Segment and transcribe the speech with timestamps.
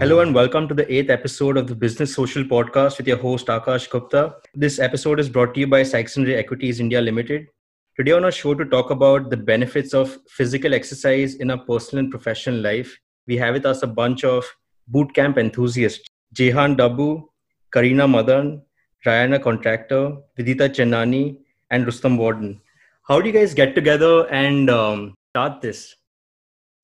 [0.00, 3.46] Hello and welcome to the eighth episode of the Business Social Podcast with your host
[3.46, 4.34] Akash Gupta.
[4.52, 7.46] This episode is brought to you by Saxonry Equities India Limited.
[7.96, 12.02] Today on our show to talk about the benefits of physical exercise in our personal
[12.02, 12.98] and professional life,
[13.28, 14.44] we have with us a bunch of
[14.92, 17.28] bootcamp enthusiasts: Jehan Daboo,
[17.72, 18.62] Kareena Madan,
[19.06, 21.38] Ryana Contractor, Vidhita Chainani,
[21.70, 22.60] and Rustom Warden.
[23.04, 25.94] How do you guys get together and um, start this?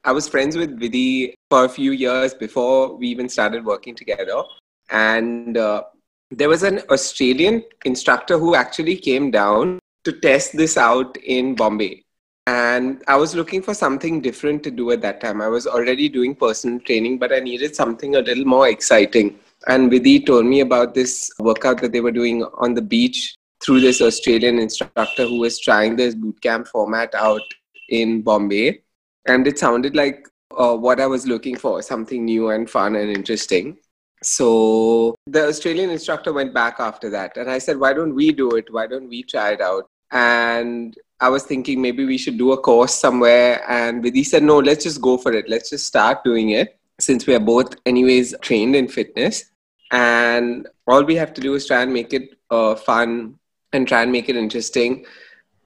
[0.03, 4.43] I was friends with Vidhi for a few years before we even started working together.
[4.91, 5.85] And uh,
[6.31, 12.03] there was an Australian instructor who actually came down to test this out in Bombay.
[12.47, 15.43] And I was looking for something different to do at that time.
[15.43, 19.39] I was already doing personal training, but I needed something a little more exciting.
[19.69, 23.81] And Vidhi told me about this workout that they were doing on the beach through
[23.81, 27.43] this Australian instructor who was trying this bootcamp format out
[27.91, 28.81] in Bombay
[29.27, 33.11] and it sounded like uh, what I was looking for something new and fun and
[33.11, 33.79] interesting.
[34.23, 38.51] So the Australian instructor went back after that, and I said, Why don't we do
[38.51, 38.67] it?
[38.71, 39.89] Why don't we try it out?
[40.13, 43.63] And I was thinking maybe we should do a course somewhere.
[43.71, 45.49] And Vidhi said, No, let's just go for it.
[45.49, 49.45] Let's just start doing it since we are both, anyways, trained in fitness.
[49.91, 53.39] And all we have to do is try and make it uh, fun
[53.73, 55.05] and try and make it interesting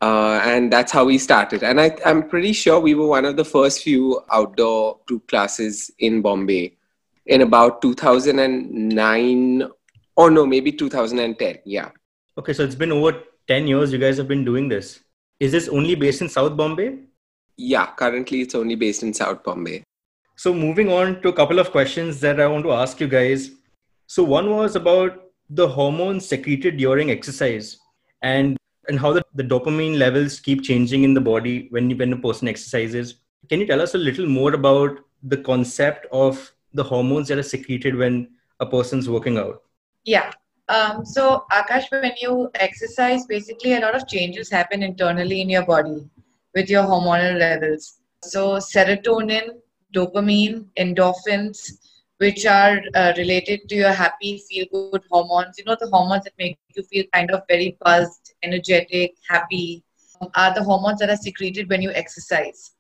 [0.01, 1.63] uh, and that's how we started.
[1.63, 5.91] And I, I'm pretty sure we were one of the first few outdoor group classes
[5.99, 6.77] in Bombay
[7.27, 9.63] in about 2009
[10.17, 11.59] or no, maybe 2010.
[11.65, 11.91] Yeah.
[12.39, 15.01] Okay, so it's been over 10 years you guys have been doing this.
[15.41, 16.99] Is this only based in South Bombay?
[17.57, 19.85] Yeah, currently it's only based in South Bombay.
[20.37, 23.51] So, moving on to a couple of questions that I want to ask you guys.
[24.09, 27.79] So, one was about the hormones secreted during exercise.
[28.23, 28.57] And
[28.89, 32.49] and how the, the dopamine levels keep changing in the body when, when a person
[32.49, 33.17] exercises.
[33.49, 37.43] Can you tell us a little more about the concept of the hormones that are
[37.43, 38.29] secreted when
[38.61, 39.63] a person's working out?
[40.05, 40.33] Yeah.
[40.69, 45.65] Um, so, Akash, when you exercise, basically a lot of changes happen internally in your
[45.65, 46.09] body
[46.55, 47.99] with your hormonal levels.
[48.23, 49.61] So, serotonin,
[49.95, 51.59] dopamine, endorphins,
[52.19, 55.43] which are uh, related to your happy, feel good hormones.
[55.45, 59.83] You know, the hormones that make you feel kind of very buzzed, energetic, happy,
[60.35, 62.73] are the hormones that are secreted when you exercise.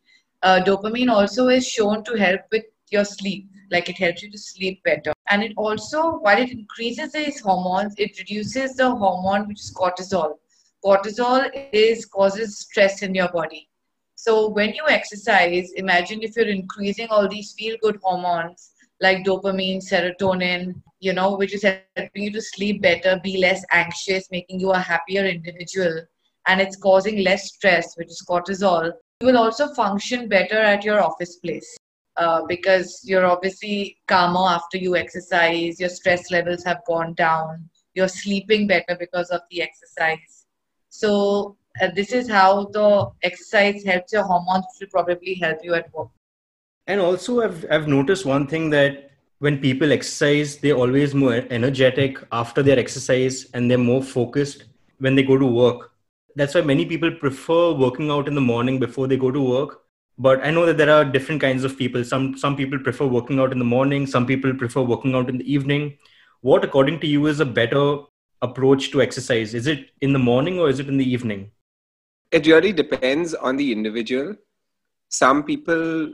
[0.42, 4.38] Uh, dopamine also is shown to help with your sleep, like it helps you to
[4.38, 5.12] sleep better.
[5.28, 10.34] And it also, while it increases these hormones, it reduces the hormone which is cortisol.
[10.84, 13.68] Cortisol is causes stress in your body.
[14.14, 19.82] So when you exercise, imagine if you're increasing all these feel good hormones like dopamine,
[19.82, 24.71] serotonin, you know, which is helping you to sleep better, be less anxious, making you
[24.72, 26.00] a happier individual.
[26.47, 28.93] And it's causing less stress, which is cortisol.
[29.21, 31.77] You will also function better at your office place
[32.16, 38.09] uh, because you're obviously calmer after you exercise, your stress levels have gone down, you're
[38.09, 40.47] sleeping better because of the exercise.
[40.91, 45.75] So, uh, this is how the exercise helps your hormones, which will probably help you
[45.75, 46.09] at work.
[46.86, 52.18] And also, I've, I've noticed one thing that when people exercise, they're always more energetic
[52.30, 54.64] after their exercise and they're more focused
[54.98, 55.92] when they go to work.
[56.36, 59.80] That's why many people prefer working out in the morning before they go to work.
[60.18, 62.04] But I know that there are different kinds of people.
[62.04, 64.06] Some some people prefer working out in the morning.
[64.06, 65.98] Some people prefer working out in the evening.
[66.40, 67.98] What, according to you, is a better
[68.42, 69.54] approach to exercise?
[69.54, 71.50] Is it in the morning or is it in the evening?
[72.30, 74.36] It really depends on the individual.
[75.08, 76.12] Some people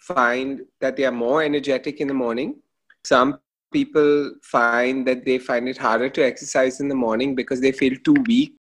[0.00, 2.56] find that they are more energetic in the morning.
[3.04, 3.38] Some
[3.72, 7.94] people find that they find it harder to exercise in the morning because they feel
[8.04, 8.56] too weak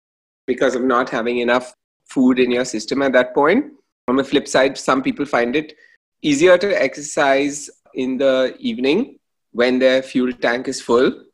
[0.45, 1.73] because of not having enough
[2.05, 3.65] food in your system at that point.
[4.07, 5.73] On the flip side, some people find it
[6.21, 9.19] easier to exercise in the evening
[9.51, 11.25] when their fuel tank is full.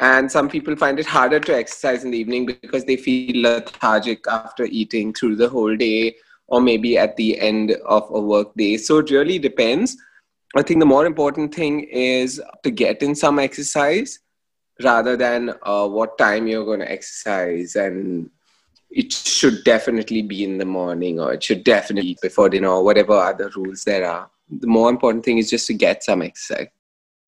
[0.00, 4.26] And some people find it harder to exercise in the evening because they feel lethargic
[4.28, 6.16] after eating through the whole day
[6.50, 8.76] or maybe at the end of a work day.
[8.76, 9.96] So it really depends.
[10.56, 14.18] I think the more important thing is to get in some exercise
[14.82, 17.76] rather than uh, what time you're going to exercise.
[17.76, 18.30] And
[18.90, 22.84] it should definitely be in the morning or it should definitely be before dinner or
[22.84, 24.28] whatever other rules there are.
[24.50, 26.66] The more important thing is just to get some exercise.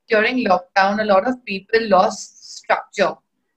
[0.08, 3.14] During lockdown, a lot of people lost structure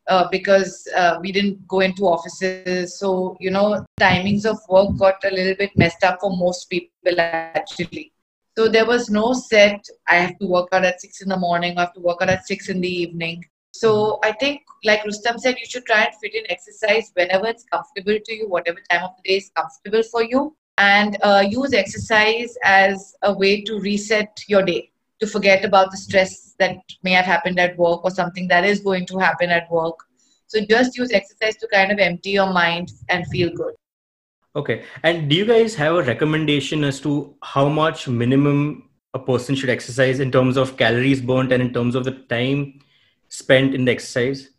[0.07, 3.00] uh, because uh, we didn't go into offices.
[3.00, 7.19] So, you know, timings of work got a little bit messed up for most people
[7.19, 8.12] actually.
[8.57, 11.78] So there was no set, I have to work out at six in the morning,
[11.78, 13.44] I have to work out at six in the evening.
[13.74, 17.66] So I think, like Rustom said, you should try and fit in exercise whenever it's
[17.66, 21.74] comfortable to you, whatever time of the day is comfortable for you, and uh, use
[21.74, 24.90] exercise as a way to reset your day.
[25.19, 28.79] To forget about the stress that may have happened at work or something that is
[28.81, 29.95] going to happen at work.
[30.47, 33.73] So just use exercise to kind of empty your mind and feel good.
[34.56, 34.83] Okay.
[35.03, 39.69] And do you guys have a recommendation as to how much minimum a person should
[39.69, 42.79] exercise in terms of calories burnt and in terms of the time
[43.29, 44.50] spent in the exercise?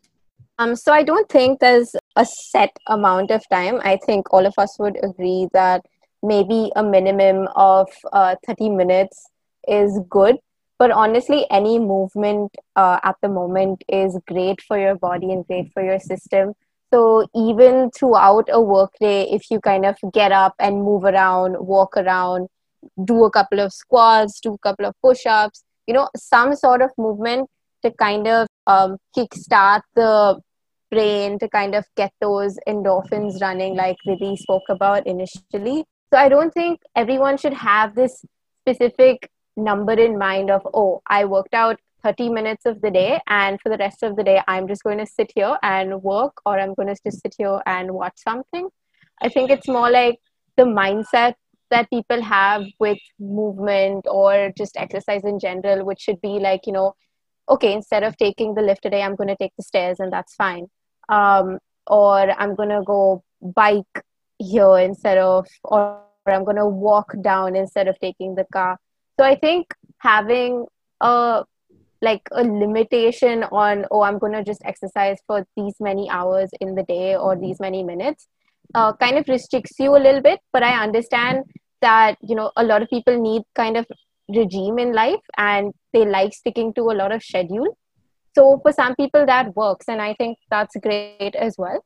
[0.59, 3.81] Um, so I don't think there's a set amount of time.
[3.85, 5.85] I think all of us would agree that
[6.23, 9.23] maybe a minimum of uh, 30 minutes
[9.69, 10.37] is good.
[10.78, 15.73] But honestly, any movement uh, at the moment is great for your body and great
[15.73, 16.52] for your system.
[16.93, 21.96] So even throughout a workday, if you kind of get up and move around, walk
[21.96, 22.49] around,
[23.05, 26.90] do a couple of squats, do a couple of push-ups, you know, some sort of
[26.99, 27.49] movement
[27.82, 30.38] to kind of um, kickstart the
[30.90, 35.84] brain to kind of get those endorphins running, like Vidhi spoke about initially.
[36.12, 38.25] So I don't think everyone should have this
[38.62, 43.61] specific number in mind of, oh, I worked out 30 minutes of the day, and
[43.61, 46.58] for the rest of the day, I'm just going to sit here and work, or
[46.58, 48.69] I'm going to just sit here and watch something.
[49.20, 50.20] I think it's more like
[50.56, 51.35] the mindset
[51.70, 56.73] that people have with movement or just exercise in general, which should be like, you
[56.73, 56.94] know,
[57.49, 60.35] okay, instead of taking the lift today, I'm going to take the stairs, and that's
[60.35, 60.69] fine.
[61.09, 64.05] Um, or I'm going to go bike
[64.38, 68.79] here instead of, or I'm going to walk down instead of taking the car
[69.19, 70.67] so i think having
[71.01, 71.45] a
[72.03, 76.75] like a limitation on oh i'm going to just exercise for these many hours in
[76.75, 78.29] the day or these many minutes
[78.75, 80.41] uh, kind of restricts you a little bit.
[80.53, 81.45] But i understand
[81.83, 83.87] that you know a lot of people need kind of
[84.35, 87.79] regime in life and they like sticking to a lot of schedule.
[88.35, 91.83] So for some people that works and i think that's great as well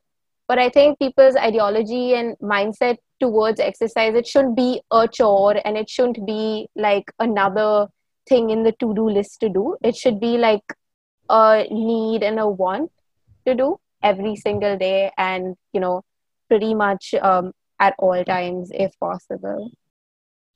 [0.51, 5.77] but i think people's ideology and mindset towards exercise it shouldn't be a chore and
[5.77, 7.87] it shouldn't be like another
[8.27, 9.77] thing in the to-do list to do.
[9.83, 10.63] It should be like
[11.29, 12.91] a need and a want
[13.45, 16.01] to do every single day and you know
[16.49, 19.71] pretty much um, at all times if possible.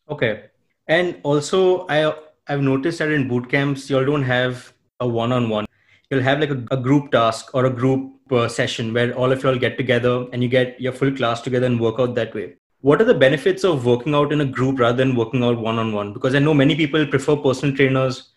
[0.10, 0.46] Okay.
[0.88, 2.00] And also i
[2.48, 5.66] i've noticed that in boot camps you all don't have a one-on-one.
[6.10, 9.44] You'll have like a, a group task or a group uh, session where all of
[9.44, 12.34] you all get together and you get your full class together and work out that
[12.34, 12.56] way.
[12.82, 15.80] What are the benefits of working out in a group rather than working out one
[15.80, 16.14] on one?
[16.14, 18.32] Because I know many people prefer personal trainers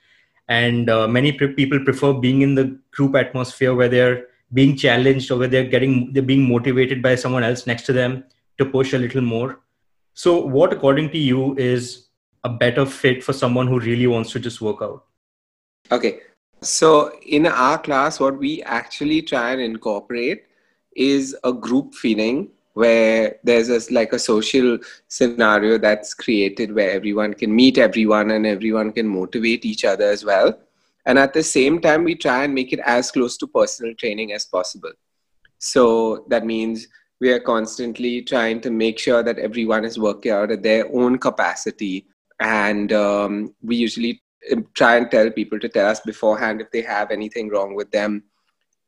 [0.49, 5.31] and uh, many pre- people prefer being in the group atmosphere where they're being challenged
[5.31, 8.25] or where they're getting they're being motivated by someone else next to them
[8.57, 9.61] to push a little more.
[10.15, 12.09] So what according to you is
[12.45, 15.05] a better fit for someone who really wants to just work out?
[15.93, 16.21] Okay,
[16.61, 20.45] so, in our class, what we actually try and incorporate
[20.97, 24.79] is a group feeling where there's a, like a social
[25.09, 30.25] scenario that's created where everyone can meet everyone and everyone can motivate each other as
[30.25, 30.57] well.
[31.07, 34.33] And at the same time, we try and make it as close to personal training
[34.33, 34.93] as possible.
[35.59, 36.87] So that means
[37.21, 41.19] we are constantly trying to make sure that everyone is working out at their own
[41.19, 42.07] capacity.
[42.39, 44.23] And um, we usually
[44.53, 47.91] Um, try and tell people to tell us beforehand if they have anything wrong with
[47.91, 48.25] them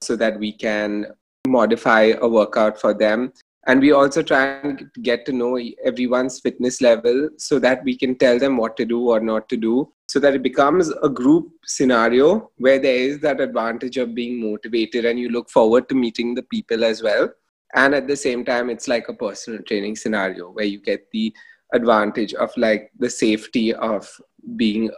[0.00, 1.06] so that we can
[1.46, 3.32] modify a workout for them.
[3.66, 8.16] And we also try and get to know everyone's fitness level so that we can
[8.16, 11.52] tell them what to do or not to do so that it becomes a group
[11.64, 16.34] scenario where there is that advantage of being motivated and you look forward to meeting
[16.34, 17.28] the people as well.
[17.76, 21.32] And at the same time it's like a personal training scenario where you get the
[21.72, 24.10] advantage of like the safety of
[24.56, 24.90] being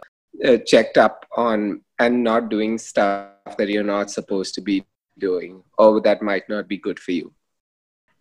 [0.43, 4.85] uh, checked up on and not doing stuff that you're not supposed to be
[5.19, 7.33] doing or that might not be good for you.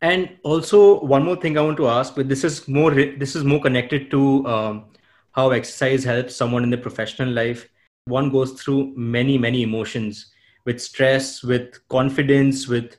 [0.00, 3.44] And also one more thing i want to ask but this is more this is
[3.44, 4.86] more connected to um,
[5.30, 7.68] how exercise helps someone in their professional life.
[8.06, 10.32] One goes through many many emotions
[10.64, 12.96] with stress with confidence with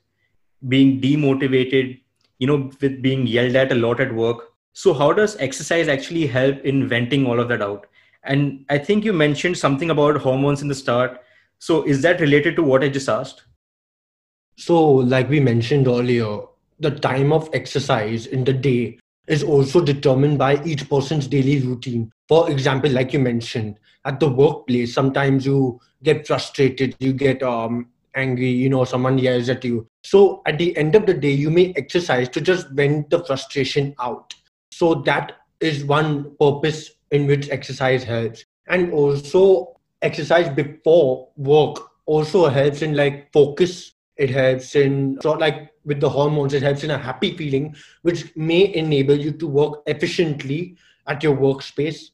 [0.70, 2.00] being demotivated
[2.40, 4.50] you know with being yelled at a lot at work.
[4.72, 7.86] So how does exercise actually help in venting all of that out
[8.24, 11.22] and I think you mentioned something about hormones in the start.
[11.60, 13.44] So is that related to what I just asked?
[14.58, 16.42] So, like we mentioned earlier,
[16.80, 22.12] the time of exercise in the day is also determined by each person's daily routine.
[22.28, 27.88] For example, like you mentioned, at the workplace, sometimes you get frustrated, you get um,
[28.16, 29.88] angry, you know, someone yells at you.
[30.04, 33.96] So, at the end of the day, you may exercise to just vent the frustration
[34.00, 34.36] out.
[34.72, 39.44] So, that is one purpose in which exercise helps and also
[40.02, 46.10] exercise before work also helps in like focus it helps in sort like with the
[46.10, 50.76] hormones it helps in a happy feeling which may enable you to work efficiently
[51.08, 52.12] at your workspace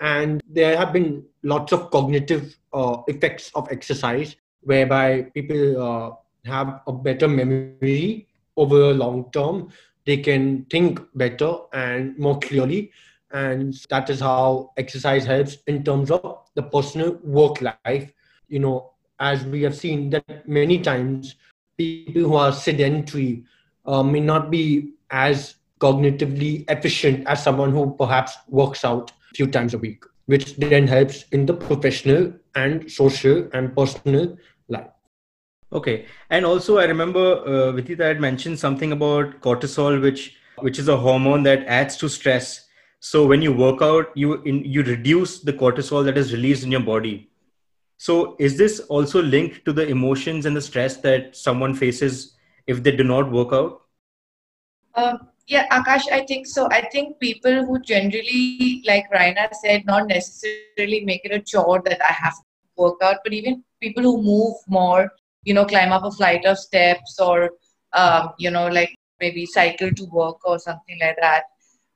[0.00, 6.10] And there have been lots of cognitive uh, effects of exercise, whereby people uh,
[6.50, 9.70] have a better memory over a long term.
[10.06, 12.92] They can think better and more clearly.
[13.30, 18.12] And that is how exercise helps in terms of the personal work life.
[18.48, 21.36] You know, as we have seen that many times,
[21.76, 23.44] people who are sedentary
[23.86, 29.46] uh, may not be as cognitively efficient as someone who perhaps works out a few
[29.46, 34.36] times a week, which then helps in the professional and social and personal
[34.68, 34.90] life.
[35.72, 40.88] Okay, and also I remember uh, Vidhita had mentioned something about cortisol, which which is
[40.88, 42.67] a hormone that adds to stress.
[43.00, 46.72] So when you work out, you in, you reduce the cortisol that is released in
[46.72, 47.30] your body.
[47.96, 52.36] So is this also linked to the emotions and the stress that someone faces
[52.66, 53.82] if they do not work out?
[54.94, 56.68] Um, yeah, Akash, I think so.
[56.70, 62.02] I think people who generally, like Ryana said, not necessarily make it a chore that
[62.02, 62.42] I have to
[62.76, 65.10] work out, but even people who move more,
[65.44, 67.50] you know, climb up a flight of steps or,
[67.92, 71.44] um, you know, like maybe cycle to work or something like that.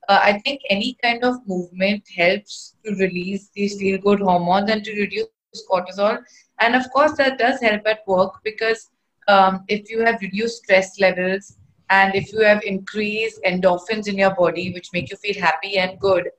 [0.07, 4.83] Uh, I think any kind of movement helps to release these feel good hormones and
[4.83, 5.89] to reduce cortisol.
[6.33, 8.65] And of course, that does help at work because
[9.11, 11.57] um, if you have reduced stress levels,
[11.89, 15.99] and if you have increased endorphins in your body which make you feel happy and
[15.99, 16.29] good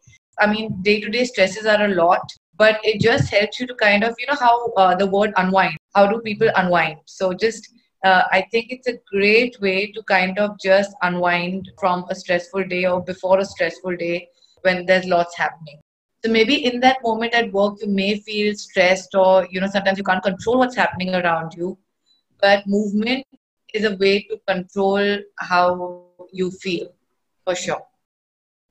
[0.40, 3.74] i mean day to day stresses are a lot but it just helps you to
[3.74, 7.73] kind of you know how uh, the word unwind how do people unwind so just
[8.04, 12.64] uh, i think it's a great way to kind of just unwind from a stressful
[12.74, 14.28] day or before a stressful day
[14.62, 15.78] when there's lots happening.
[16.24, 19.98] So maybe in that moment at work you may feel stressed or you know sometimes
[19.98, 21.78] you can't control what's happening around you
[22.40, 23.26] but movement
[23.74, 26.00] is a way to control how
[26.32, 26.88] you feel
[27.44, 27.82] for sure.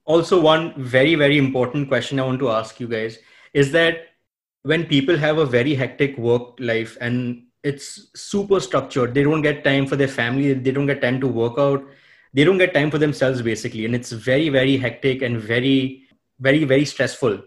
[0.06, 3.18] Also one very very important question i want to ask you guys
[3.54, 3.98] is that
[4.63, 9.13] when people have a very hectic work life and it's super structured.
[9.13, 10.53] They don't get time for their family.
[10.53, 11.84] They don't get time to work out.
[12.34, 13.86] They don't get time for themselves basically.
[13.86, 16.03] And it's very very hectic and very
[16.39, 17.41] very very stressful.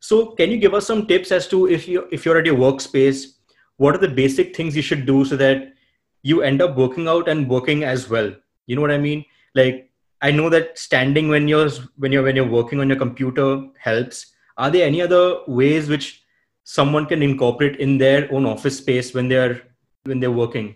[0.00, 2.56] So can you give us some tips as to if you if you're at your
[2.56, 3.34] workspace
[3.76, 5.72] what are the basic things you should do so that
[6.22, 8.32] you end up working out and working as well?
[8.66, 9.24] You know what i mean?
[9.54, 9.84] Like
[10.20, 14.26] i know that standing when you're when you're when you're working on your computer helps.
[14.56, 16.24] Are there any other ways which
[16.76, 19.60] someone can incorporate in their own office space when they're
[20.04, 20.74] when they're working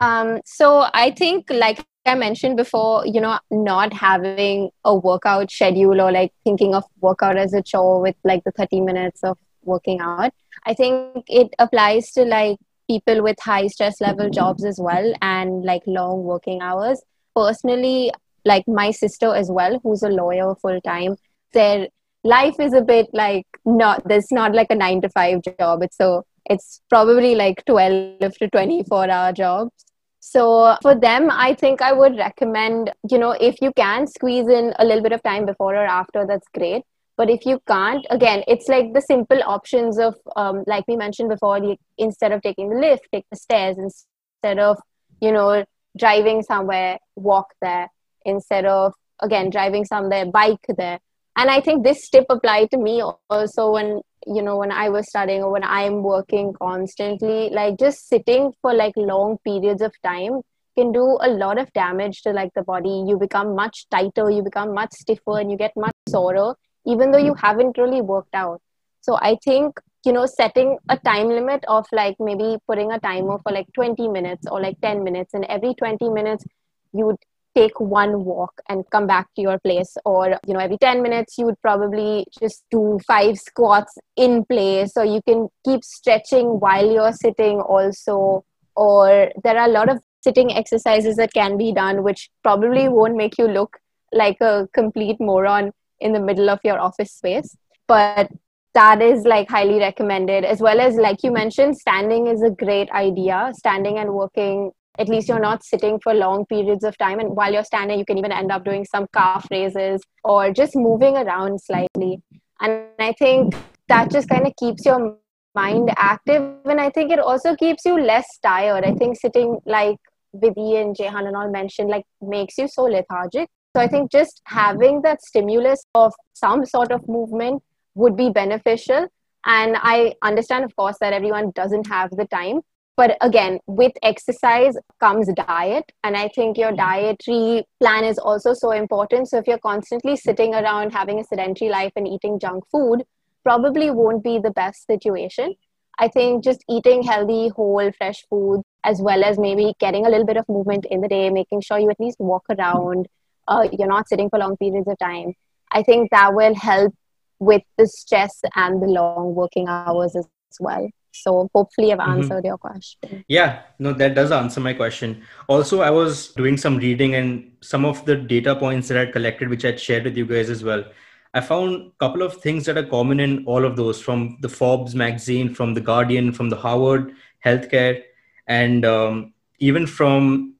[0.00, 0.70] um so
[1.06, 6.32] i think like I mentioned before, you know, not having a workout schedule or like
[6.44, 10.32] thinking of workout as a chore with like the 30 minutes of working out.
[10.66, 12.58] I think it applies to like
[12.88, 17.02] people with high stress level jobs as well and like long working hours
[17.34, 18.12] personally
[18.44, 21.16] like my sister as well who's a lawyer full time
[21.52, 21.88] their
[22.22, 25.82] life is a bit like not there's not like a 9 to 5 job.
[25.82, 29.72] It's so it's probably like 12 to 24 hour jobs.
[30.20, 34.72] So for them i think i would recommend you know if you can squeeze in
[34.78, 36.82] a little bit of time before or after that's great.
[37.16, 41.28] But if you can't again it's like the simple options of um, like we mentioned
[41.28, 44.78] before the, instead of taking the lift take the stairs instead of
[45.20, 45.64] you know
[45.96, 47.88] driving somewhere walk there.
[48.24, 50.98] Instead of again driving somewhere bike there
[51.36, 55.08] and i think this tip applied to me also when you know when i was
[55.08, 60.40] studying or when i'm working constantly like just sitting for like long periods of time
[60.76, 63.04] can do a lot of damage to like the body.
[63.06, 66.54] You become much tighter you become much stiffer and you get much sorer
[66.86, 68.60] even though you haven't really worked out.
[69.00, 73.38] So i think you know setting a time limit of like maybe putting a timer
[73.42, 76.44] for like 20 minutes or like 10 minutes and every 20 minutes
[76.92, 77.16] you would
[77.54, 81.38] take one walk and come back to your place or you know every 10 minutes
[81.38, 84.92] you would probably just do five squats in place.
[84.92, 88.44] So you can keep stretching while you're sitting also.
[88.76, 93.16] Or there are a lot of sitting exercises that can be done which probably won't
[93.16, 93.78] make you look
[94.12, 95.70] like a complete moron
[96.00, 97.56] in the middle of your office space.
[97.86, 98.30] But
[98.74, 100.44] that is like highly recommended.
[100.44, 103.52] As well as like you mentioned standing is a great idea.
[103.54, 107.52] Standing and working at least you're not sitting for long periods of time and while
[107.52, 111.60] you're standing you can even end up doing some calf raises or just moving around
[111.60, 112.20] slightly
[112.60, 113.54] and i think
[113.88, 115.16] that just kind of keeps your
[115.54, 119.96] mind active and i think it also keeps you less tired i think sitting like
[120.36, 124.40] Vidhi and Jehan and all mentioned like makes you so lethargic so I think just
[124.44, 127.62] having that stimulus of some sort of movement
[127.96, 129.08] would be beneficial.
[129.46, 132.60] And I understand, of course, that everyone doesn't have the time.
[132.96, 135.90] But again, with exercise comes diet.
[136.04, 139.28] And I think your dietary plan is also so important.
[139.28, 143.02] So if you're constantly sitting around having a sedentary life and eating junk food,
[143.42, 145.54] probably won't be the best situation.
[145.98, 150.26] I think just eating healthy, whole, fresh food, as well as maybe getting a little
[150.26, 153.06] bit of movement in the day, making sure you at least walk around,
[153.46, 155.34] uh, you're not sitting for long periods of time.
[155.70, 156.94] I think that will help
[157.38, 160.26] with the stress and the long working hours as
[160.58, 160.88] well.
[161.14, 162.10] So hopefully I've mm-hmm.
[162.10, 162.46] answered mm-hmm.
[162.46, 163.24] your question.
[163.28, 165.22] Yeah, no, that does answer my question.
[165.48, 169.48] Also, I was doing some reading and some of the data points that I collected,
[169.48, 170.84] which I'd shared with you guys as well.
[171.32, 174.48] I found a couple of things that are common in all of those from the
[174.48, 177.12] Forbes magazine, from the Guardian, from the Harvard
[177.44, 178.02] Healthcare,
[178.46, 180.54] and um, even from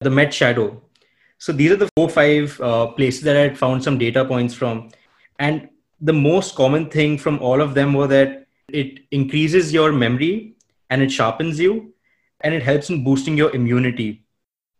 [0.00, 0.82] the Met Shadow.
[1.38, 4.54] So these are the four, five uh, places that I had found some data points
[4.54, 4.90] from.
[5.38, 5.68] And
[6.00, 10.56] the most common thing from all of them were that it increases your memory
[10.90, 11.92] and it sharpens you
[12.40, 14.24] and it helps in boosting your immunity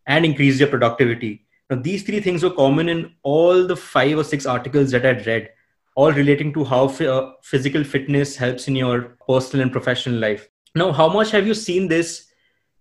[0.06, 1.46] and increase your productivity.
[1.70, 5.26] Now, these three things were common in all the five or six articles that I'd
[5.26, 5.50] read,
[5.94, 10.48] all relating to how uh, physical fitness helps in your personal and professional life.
[10.74, 12.26] Now, how much have you seen this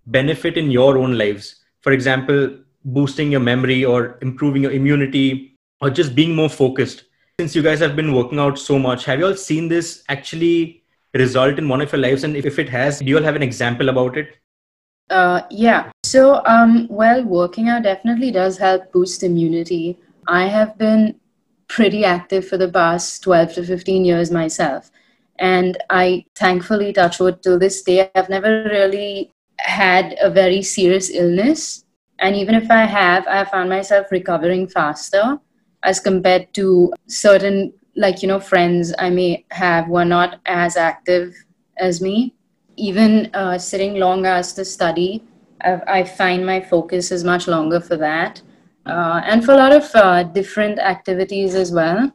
[0.06, 1.64] benefit in your own lives?
[1.82, 7.06] For example, boosting your memory or improving your immunity or just being more focused.
[7.40, 10.84] Since you guys have been working out so much, have you all seen this actually
[11.16, 12.24] result in one of your lives?
[12.24, 14.38] And if it has, do you all have an example about it?
[15.10, 15.92] Uh, yeah.
[16.04, 20.00] So, um, well, working out definitely does help boost immunity.
[20.28, 21.20] I have been
[21.68, 24.92] pretty active for the past 12 to 15 years myself.
[25.38, 31.10] And I thankfully, touch wood, till this day, I've never really had a very serious
[31.10, 31.84] illness.
[32.20, 35.40] And even if I have, I found myself recovering faster
[35.84, 41.34] as compared to certain like you know friends i may have were not as active
[41.78, 42.34] as me.
[42.78, 45.24] Even uh, sitting long hours to study
[45.62, 48.42] I, I, find my focus is much longer for that.
[48.86, 52.12] Uh, and for a lot of uh, different activities as well.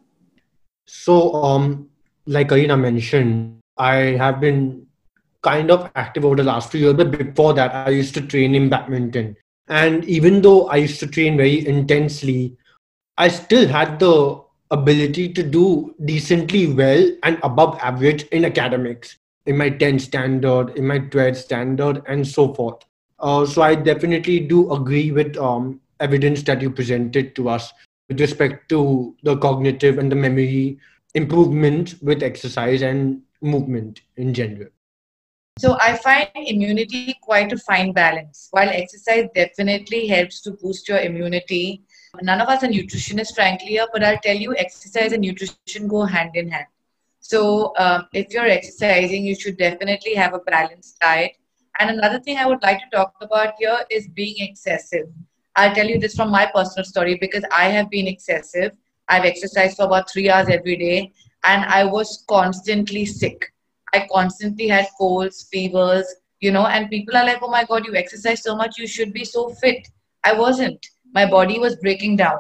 [0.87, 1.89] So um
[2.27, 4.87] like arina mentioned i have been
[5.43, 8.55] kind of active over the last few years but before that i used to train
[8.55, 9.37] in badminton.
[9.69, 12.57] And even though i used to train very intensely
[13.17, 19.57] i still had the ability to do decently well and above average in academics in
[19.57, 22.85] my 10th standard in my 12th standard and so forth
[23.19, 27.73] uh, so i definitely do agree with um, evidence that you presented to us
[28.09, 30.79] with respect to the cognitive and the memory
[31.15, 34.69] improvement with exercise and movement in general
[35.61, 38.49] so I find immunity quite a fine balance.
[38.51, 41.83] While exercise definitely helps to boost your immunity,
[42.23, 46.33] None of us are nutritionists, frankly, but I'll tell you, exercise and nutrition go hand
[46.35, 46.67] in hand.
[47.21, 51.33] So um, if you're exercising, you should definitely have a balanced diet.
[51.79, 55.07] And another thing I would like to talk about here is being excessive.
[55.55, 58.73] I'll tell you this from my personal story because I have been excessive.
[59.09, 61.13] I've exercised for about three hours every day
[61.45, 63.53] and I was constantly sick.
[63.93, 66.07] I constantly had colds, fevers,
[66.41, 69.13] you know, and people are like, oh my God, you exercise so much, you should
[69.13, 69.89] be so fit.
[70.25, 72.39] I wasn't my body was breaking down.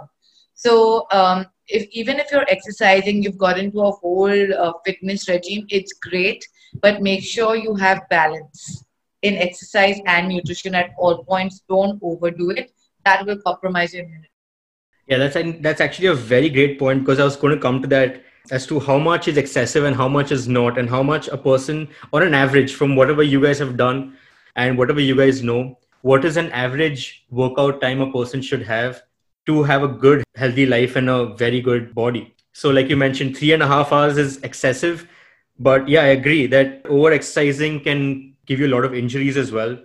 [0.54, 5.66] So um, if even if you're exercising you've got into a whole uh, fitness regime
[5.70, 6.44] it's great
[6.82, 8.84] but make sure you have balance
[9.22, 11.62] in exercise and nutrition at all points.
[11.68, 12.72] Don't overdo it.
[13.04, 14.28] That will compromise your immunity.
[15.06, 17.88] Yeah that's that's actually a very great point because i was going to come to
[17.88, 21.26] that as to how much is excessive and how much is not and how much
[21.28, 24.16] a person on an average from whatever you guys have done
[24.54, 29.02] and whatever you guys know what is an average workout time a person should have
[29.46, 32.34] to have a good healthy life and a very good body?
[32.52, 35.06] So like you mentioned three and a half hours is excessive
[35.58, 39.52] but yeah i agree that over exercising can give you a lot of injuries as
[39.52, 39.78] well.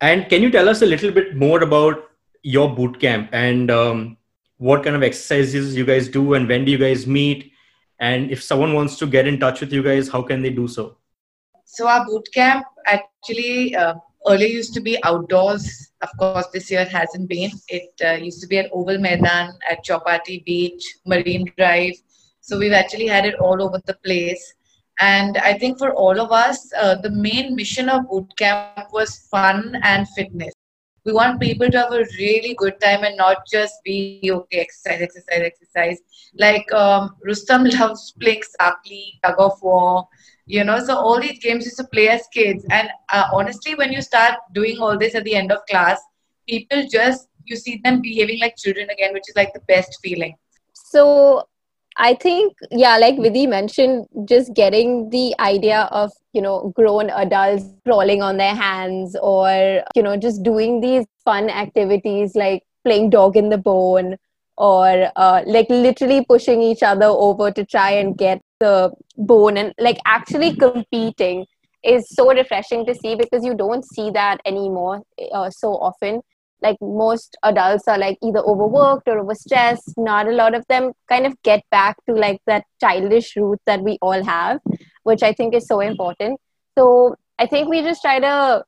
[0.00, 2.10] And can you tell us a little bit more about
[2.42, 4.16] your boot camp and um,
[4.58, 7.50] what kind of exercises you guys do and when do you guys meet?
[7.98, 10.68] And if someone wants to get in touch with you guys how can they do
[10.68, 10.96] so?
[11.64, 13.94] So our boot camp actually uh,
[14.26, 15.92] earlier used to be outdoors.
[16.02, 17.50] Of course, this year hasn't been.
[17.68, 21.94] It uh, used to be at Oval Maidan, at Chowpatty Beach, Marine Drive.
[22.40, 24.54] So we've actually had it all over the place.
[24.98, 29.78] And I think for all of us, uh, the main mission of bootcamp was fun
[29.82, 30.54] and fitness.
[31.04, 35.02] We want people to have a really good time and not just be okay, exercise,
[35.02, 35.98] exercise, exercise.
[36.34, 40.08] Like um, Rustom loves playing Sakli, tug of war,
[40.46, 42.64] you know so all these games used to play as kids.
[42.70, 46.00] And uh, honestly when you start doing all this at the end of class
[46.48, 50.36] people just you see them behaving like children again which is like the best feeling.
[50.72, 51.46] So
[51.98, 57.64] i think yeah like vidhi mentioned just getting the idea of you know grown adults
[57.86, 63.36] crawling on their hands or you know just doing these fun activities like playing dog
[63.36, 64.16] in the bone
[64.58, 69.72] or uh, like literally pushing each other over to try and get the bone and
[69.78, 71.46] like actually competing
[71.82, 75.02] is so refreshing to see because you don't see that anymore
[75.32, 76.20] uh, so often.
[76.62, 79.92] Like most adults are like either overworked or overstressed.
[79.96, 83.82] Not a lot of them kind of get back to like that childish root that
[83.82, 84.60] we all have
[85.06, 86.40] which i think is so important.
[86.76, 88.64] So i think we just try to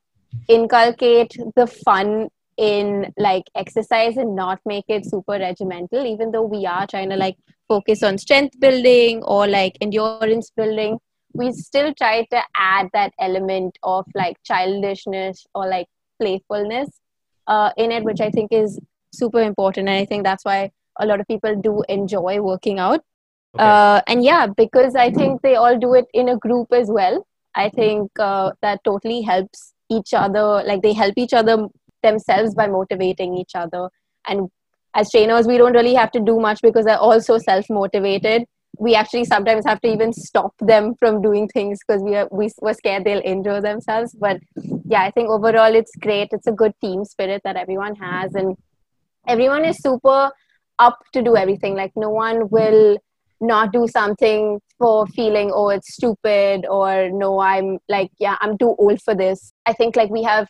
[0.47, 6.65] inculcate the fun in like exercise and not make it super regimental even though we
[6.65, 10.99] are trying to like focus on strength building or like endurance building
[11.33, 15.87] we still try to add that element of like childishness or like
[16.19, 16.89] playfulness
[17.47, 18.79] uh, in it, which I think is
[19.13, 19.89] super important.
[19.89, 23.01] And I think that's why a lot of people do enjoy working out.
[23.55, 23.63] Okay.
[23.63, 27.25] Uh, and yeah, because I think they all do it in a group as well.
[27.55, 30.63] I think uh, that totally helps each other.
[30.63, 31.67] Like they help each other
[32.03, 33.89] themselves by motivating each other.
[34.27, 34.49] And
[34.95, 38.45] as trainers, we don't really have to do much because they're also self motivated
[38.79, 42.49] we actually sometimes have to even stop them from doing things because we are we
[42.61, 44.15] were scared they'll injure themselves.
[44.19, 44.39] But
[44.85, 46.29] yeah i think overall it's great.
[46.31, 48.35] It's a good team spirit that everyone has.
[48.35, 48.55] And
[49.27, 50.31] everyone is super
[50.79, 51.75] up to do everything.
[51.75, 52.97] Like no one will
[53.41, 58.75] not do something for feeling oh it's stupid or no i'm like yeah i'm too
[58.77, 59.53] old for this.
[59.65, 60.47] I think like we have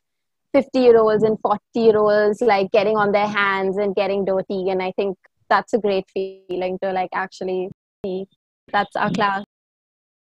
[0.53, 4.69] 50 year olds and 40 year olds like getting on their hands and getting dirty
[4.69, 5.17] and i think
[5.49, 7.69] that's a great feeling to like actually
[8.05, 8.27] see
[8.71, 9.43] that's our class.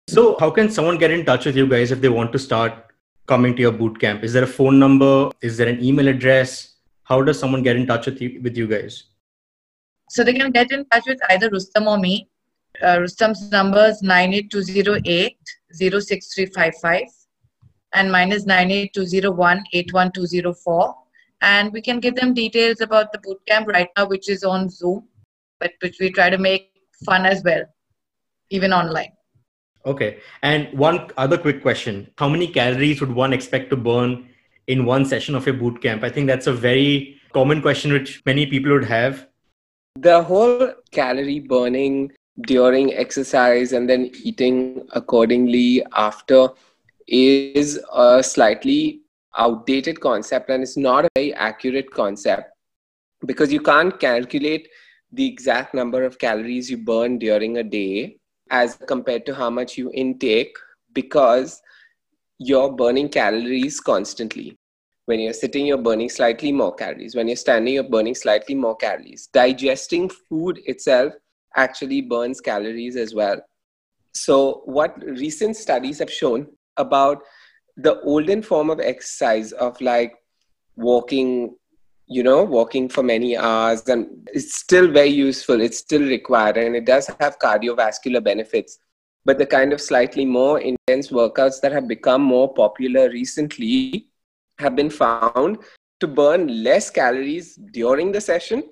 [0.09, 2.73] So, how can someone get in touch with you guys if they want to start
[3.27, 4.23] coming to your boot camp?
[4.23, 5.29] Is there a phone number?
[5.41, 6.75] Is there an email address?
[7.03, 9.03] How does someone get in touch with you with you guys?
[10.09, 12.27] So they can get in touch with either Rustom or me.
[12.81, 15.37] Uh, Rustom's number is 98208
[15.71, 17.03] 06355
[17.93, 20.95] and mine is 98201 81204.
[21.41, 25.07] And we can give them details about the bootcamp right now, which is on Zoom,
[25.59, 26.71] but which we try to make
[27.05, 27.63] fun as well,
[28.49, 29.11] even online.
[29.85, 30.19] Okay.
[30.41, 34.29] And one other quick question How many calories would one expect to burn
[34.67, 36.03] in one session of a boot camp?
[36.03, 39.27] I think that's a very common question which many people would have.
[39.95, 46.49] The whole calorie burning during exercise and then eating accordingly after
[47.07, 49.01] is a slightly
[49.37, 52.51] outdated concept and it's not a very accurate concept
[53.25, 54.67] because you can't calculate
[55.11, 58.17] the exact number of calories you burn during a day
[58.49, 60.55] as compared to how much you intake
[60.93, 61.61] because
[62.39, 64.57] you're burning calories constantly.
[65.05, 67.15] When you're sitting, you're burning slightly more calories.
[67.15, 69.27] When you're standing, you're burning slightly more calories.
[69.33, 71.13] Digesting food itself
[71.55, 73.41] actually burns calories as well.
[74.13, 77.21] So, what recent studies have shown about
[77.77, 80.15] the olden form of exercise of like
[80.75, 81.55] walking
[82.07, 85.61] you know, walking for many hours, and it's still very useful.
[85.61, 88.79] It's still required, and it does have cardiovascular benefits.
[89.25, 94.09] But the kind of slightly more intense workouts that have become more popular recently
[94.59, 95.59] have been found
[96.01, 98.63] to burn less calories during the session.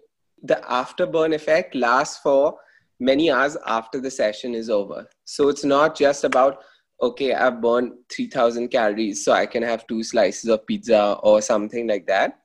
[0.43, 2.57] The afterburn effect lasts for
[2.99, 5.07] many hours after the session is over.
[5.23, 6.63] So it's not just about,
[7.01, 11.87] okay, I've burned 3000 calories, so I can have two slices of pizza or something
[11.87, 12.39] like that.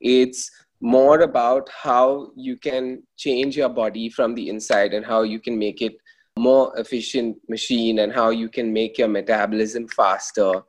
[0.00, 5.40] It's more about how you can change your body from the inside and how you
[5.40, 5.96] can make it
[6.38, 10.62] more efficient machine and how you can make your metabolism faster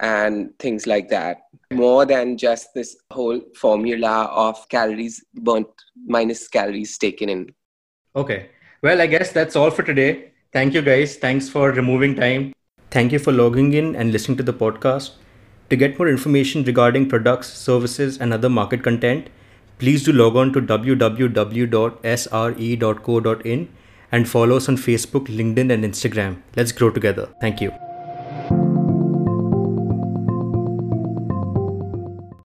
[0.00, 1.42] and things like that.
[1.70, 5.68] More than just this whole formula of calories burnt
[6.06, 7.54] minus calories taken in.
[8.16, 8.50] Okay.
[8.82, 12.52] Well i guess that's all for today thank you guys thanks for removing time
[12.90, 15.12] thank you for logging in and listening to the podcast
[15.70, 19.28] to get more information regarding products, services, and other market content,
[19.78, 21.28] please do log on to www.sre.co.in
[24.12, 26.42] and follow us on Facebook, LinkedIn, and Instagram.
[26.56, 27.28] Let's grow together.
[27.40, 27.89] Thank you.